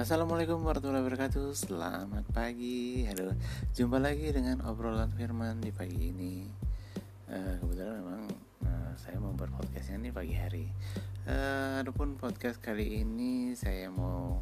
[0.00, 1.52] Assalamualaikum warahmatullahi wabarakatuh.
[1.52, 3.04] Selamat pagi.
[3.04, 3.36] Halo.
[3.76, 6.48] Jumpa lagi dengan obrolan firman di pagi ini.
[7.28, 8.24] Uh, Kebetulan memang
[8.64, 10.72] uh, Saya mau berpodcastnya ini pagi hari.
[11.28, 14.40] Uh, Adapun podcast kali ini Saya mau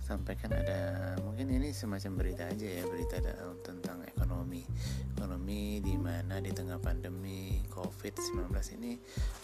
[0.00, 3.20] Sampaikan ada Mungkin ini semacam berita aja ya Berita
[3.60, 4.64] tentang ekonomi.
[5.12, 8.48] Ekonomi di mana di tengah pandemi COVID-19
[8.80, 8.96] ini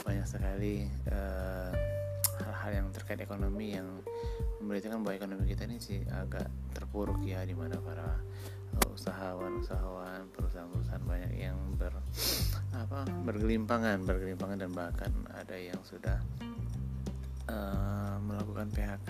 [0.08, 2.03] Banyak sekali hal-hal
[2.64, 3.88] uh, yang terkait ekonomi yang
[4.64, 8.16] memberitakan bahwa ekonomi kita ini sih agak terpuruk ya di mana para
[8.80, 11.92] uh, usahawan-usahawan perusahaan-perusahaan banyak yang ber
[12.72, 16.18] apa bergelimpangan bergelimpangan dan bahkan ada yang sudah
[17.52, 19.08] uh, melakukan PHK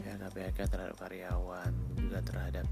[0.00, 2.66] PHK PHK terhadap karyawan juga terhadap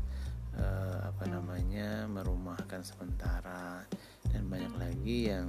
[0.56, 3.84] uh, apa namanya merumahkan sementara
[4.32, 5.48] dan banyak lagi yang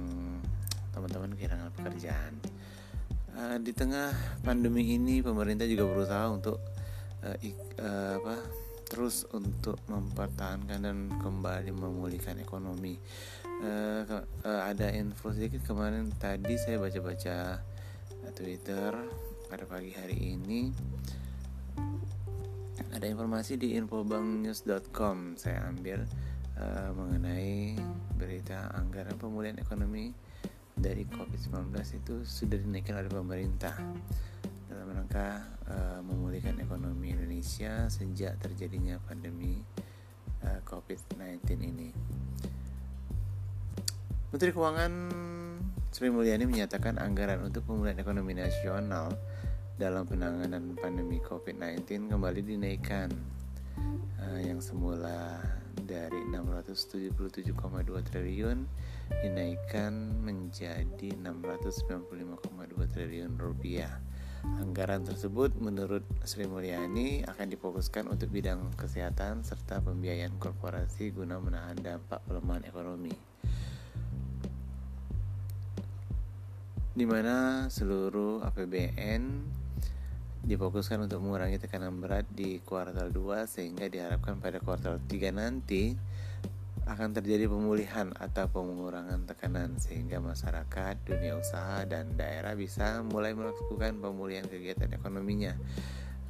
[0.92, 2.32] teman-teman kehilangan pekerjaan
[3.38, 4.10] uh, di tengah
[4.42, 6.58] pandemi ini pemerintah juga berusaha untuk
[7.22, 8.34] uh, ik, uh, apa
[8.88, 12.96] terus untuk mempertahankan dan kembali memulihkan ekonomi.
[13.62, 14.02] Uh,
[14.42, 17.62] uh, ada info sedikit kemarin tadi saya baca-baca
[18.32, 18.92] Twitter
[19.48, 20.70] pada pagi hari ini
[22.94, 26.06] ada informasi di infobanknews.com saya ambil
[26.58, 27.74] uh, mengenai
[28.14, 30.14] berita anggaran pemulihan ekonomi
[30.78, 33.74] dari COVID-19 itu sudah dinaikkan oleh pemerintah
[34.70, 39.58] dalam rangka uh, memulihkan ekonomi Indonesia sejak terjadinya pandemi
[40.46, 41.90] uh, COVID-19 ini.
[44.28, 44.92] Menteri Keuangan
[45.88, 49.08] Sri Mulyani menyatakan anggaran untuk pemulihan ekonomi nasional
[49.80, 53.08] dalam penanganan pandemi COVID-19 kembali dinaikkan
[54.20, 55.40] uh, yang semula
[55.84, 57.54] dari 677,2
[58.10, 58.58] triliun
[59.22, 59.92] dinaikkan
[60.24, 64.00] menjadi 695,2 triliun rupiah.
[64.62, 71.74] Anggaran tersebut menurut Sri Mulyani akan difokuskan untuk bidang kesehatan serta pembiayaan korporasi guna menahan
[71.78, 73.14] dampak pelemahan ekonomi.
[76.94, 79.22] Di mana seluruh APBN
[80.48, 85.92] difokuskan untuk mengurangi tekanan berat di kuartal 2 sehingga diharapkan pada kuartal 3 nanti
[86.88, 94.00] akan terjadi pemulihan atau pengurangan tekanan sehingga masyarakat, dunia usaha dan daerah bisa mulai melakukan
[94.00, 95.52] pemulihan kegiatan ekonominya.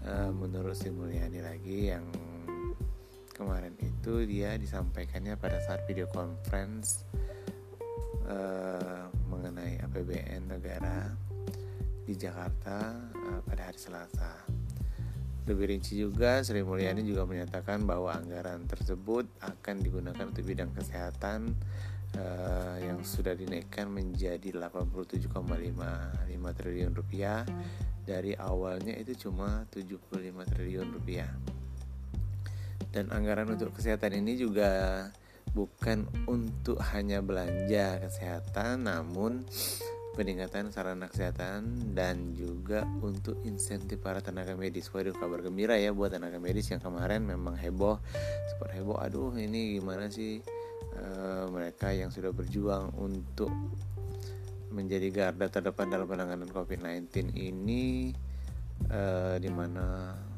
[0.02, 2.10] E, menurut Sri Mulyani lagi yang
[3.38, 7.06] kemarin itu dia disampaikannya pada saat video conference
[8.26, 8.38] e,
[9.30, 11.27] mengenai APBN negara
[12.08, 14.48] di Jakarta e, pada hari Selasa.
[15.44, 21.56] Lebih rinci juga, Sri Mulyani juga menyatakan bahwa anggaran tersebut akan digunakan untuk bidang kesehatan
[22.20, 25.32] uh, yang sudah dinaikkan menjadi 87,55
[26.52, 27.48] triliun rupiah
[28.04, 30.20] dari awalnya itu cuma 75
[30.52, 31.32] triliun rupiah.
[32.92, 34.68] Dan anggaran untuk kesehatan ini juga
[35.56, 39.48] bukan untuk hanya belanja kesehatan namun
[40.18, 44.90] peningkatan sarana kesehatan dan juga untuk insentif para tenaga medis.
[44.90, 48.02] Waduh kabar gembira ya buat tenaga medis yang kemarin memang heboh,
[48.50, 48.98] super heboh.
[48.98, 50.42] Aduh ini gimana sih
[50.98, 53.54] uh, mereka yang sudah berjuang untuk
[54.74, 58.10] menjadi garda terdepan dalam penanganan COVID-19 ini
[58.90, 59.48] uh, di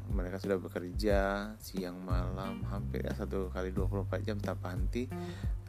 [0.09, 1.19] mereka sudah bekerja
[1.61, 5.05] siang malam hampir ya satu kali 24 jam tanpa henti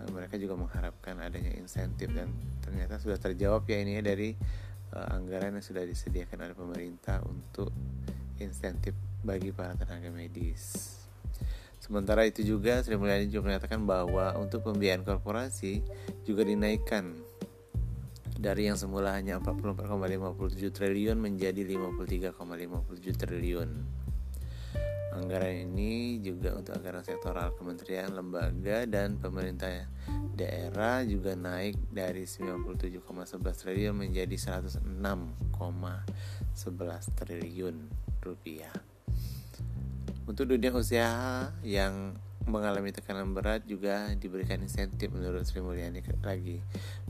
[0.01, 2.33] uh, mereka juga mengharapkan adanya insentif dan
[2.65, 4.33] ternyata sudah terjawab ya ini ya dari
[4.97, 7.71] uh, anggaran yang sudah disediakan oleh pemerintah untuk
[8.41, 10.99] insentif bagi para tenaga medis.
[11.83, 15.83] Sementara itu juga Sri Mulyani juga menyatakan bahwa untuk pembiayaan korporasi
[16.23, 17.11] juga dinaikkan
[18.39, 23.71] dari yang semula hanya 44,57 triliun menjadi 53,57 triliun.
[25.13, 29.85] Anggaran ini juga untuk anggaran sektoral kementerian, lembaga, dan pemerintah
[30.33, 33.05] daerah juga naik dari 97,11
[33.37, 34.81] triliun menjadi 106,11
[37.13, 37.77] triliun
[38.25, 38.73] rupiah.
[40.25, 42.17] Untuk dunia usaha yang
[42.47, 46.59] mengalami tekanan berat juga diberikan insentif menurut Sri Mulyani lagi.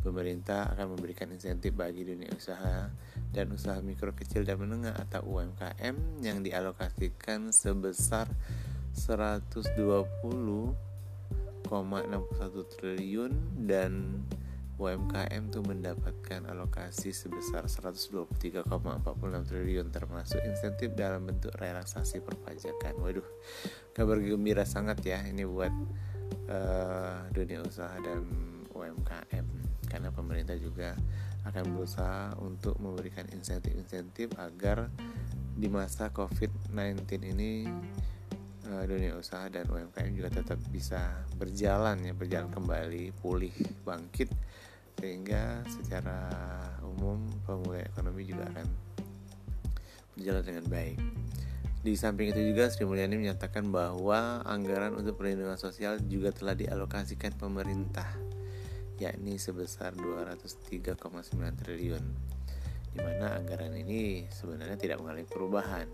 [0.03, 2.91] Pemerintah akan memberikan insentif bagi dunia usaha
[3.33, 8.29] dan usaha mikro kecil dan menengah atau UMKM yang dialokasikan sebesar
[8.93, 10.77] 120,61
[12.77, 13.33] triliun
[13.65, 14.21] dan
[14.83, 18.67] UMKM tuh mendapatkan alokasi sebesar 123,46
[19.47, 22.99] triliun termasuk insentif dalam bentuk relaksasi perpajakan.
[22.99, 23.27] Waduh,
[23.95, 25.71] kabar gembira sangat ya ini buat
[26.51, 28.27] uh, dunia usaha dan
[28.75, 29.47] UMKM
[29.87, 30.99] karena pemerintah juga
[31.47, 34.91] akan berusaha untuk memberikan insentif-insentif agar
[35.53, 37.69] di masa COVID-19 ini
[38.73, 43.53] uh, dunia usaha dan UMKM juga tetap bisa berjalan ya berjalan kembali pulih
[43.85, 44.33] bangkit
[44.99, 46.31] sehingga secara
[46.83, 48.67] umum pemulihan ekonomi juga akan
[50.17, 50.99] berjalan dengan baik.
[51.83, 57.35] Di samping itu juga Sri Mulyani menyatakan bahwa anggaran untuk perlindungan sosial juga telah dialokasikan
[57.35, 58.07] pemerintah
[59.03, 60.95] yakni sebesar 203,9
[61.59, 62.05] triliun
[62.93, 65.89] di mana anggaran ini sebenarnya tidak mengalami perubahan.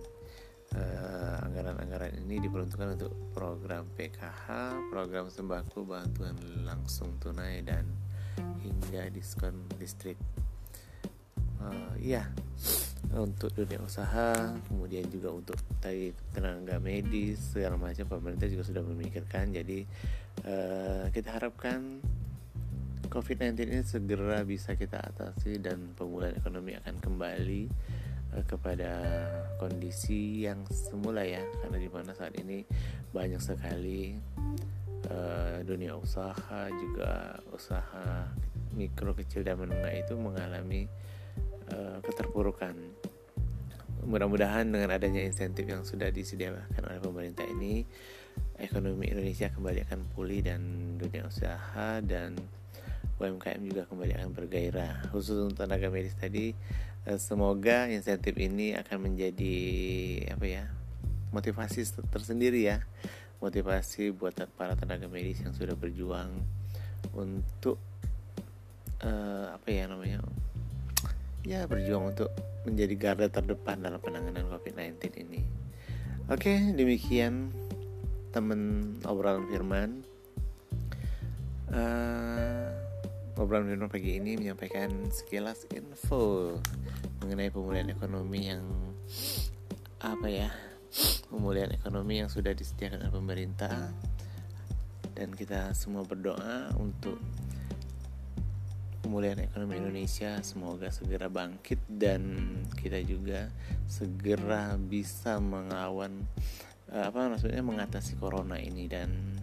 [0.69, 6.37] Uh, anggaran-anggaran ini diperuntukkan untuk program PKH, program sembako, bantuan
[6.69, 7.89] langsung tunai dan
[8.63, 10.19] hingga diskon listrik.
[11.59, 12.31] Uh, iya,
[13.17, 19.51] untuk dunia usaha, kemudian juga untuk tadi tenaga medis segala macam pemerintah juga sudah memikirkan.
[19.51, 19.83] Jadi
[20.47, 21.99] uh, kita harapkan
[23.09, 27.63] COVID-19 ini segera bisa kita atasi dan pemulihan ekonomi akan kembali
[28.37, 28.93] uh, kepada
[29.57, 32.63] kondisi yang semula ya karena di mana saat ini
[33.11, 34.13] banyak sekali
[35.09, 38.29] uh, dunia usaha juga usaha
[38.79, 40.87] mikro kecil dan menengah itu mengalami
[41.75, 42.79] uh, keterpurukan.
[44.07, 47.83] Mudah-mudahan dengan adanya insentif yang sudah disediakan oleh pemerintah ini
[48.63, 50.61] ekonomi Indonesia kembali akan pulih dan
[50.95, 52.39] dunia usaha dan
[53.19, 55.11] UMKM juga kembali akan bergairah.
[55.11, 56.55] Khusus untuk tenaga medis tadi
[57.03, 59.57] eh, semoga insentif ini akan menjadi
[60.31, 60.65] apa ya
[61.35, 61.83] motivasi
[62.15, 62.87] tersendiri ya.
[63.43, 66.31] Motivasi buat para tenaga medis yang sudah berjuang
[67.15, 67.79] untuk
[69.03, 70.23] uh, apa ya namanya
[71.47, 72.31] ya berjuang untuk
[72.67, 75.41] menjadi garda terdepan dalam penanganan COVID-19 ini.
[76.29, 77.49] Oke, demikian
[78.35, 80.05] teman obrolan firman.
[81.69, 82.69] Uh,
[83.39, 86.59] Obrolan Firman pagi ini menyampaikan sekilas info
[87.23, 88.67] mengenai pemulihan ekonomi yang
[90.03, 90.51] apa ya
[91.31, 93.95] pemulihan ekonomi yang sudah disediakan oleh pemerintah
[95.15, 97.23] dan kita semua berdoa untuk
[99.09, 100.37] pemulihan ekonomi Indonesia.
[100.45, 102.45] Semoga segera bangkit dan
[102.77, 103.49] kita juga
[103.89, 106.29] segera bisa mengawan
[106.93, 108.85] eh, apa maksudnya mengatasi corona ini.
[108.85, 109.41] Dan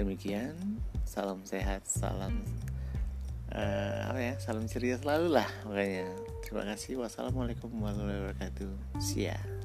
[0.00, 0.56] demikian
[1.04, 2.40] salam sehat salam
[3.52, 6.08] uh, apa ya salam ceria selalu lah makanya
[6.40, 6.96] terima kasih.
[7.04, 8.72] Wassalamualaikum warahmatullahi wabarakatuh.
[8.96, 9.61] Siap